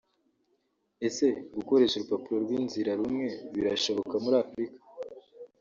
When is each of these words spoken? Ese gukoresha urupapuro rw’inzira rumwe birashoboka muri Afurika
Ese 1.07 1.25
gukoresha 1.55 1.95
urupapuro 1.97 2.37
rw’inzira 2.45 2.91
rumwe 2.99 3.27
birashoboka 3.53 4.15
muri 4.23 4.35
Afurika 4.43 4.77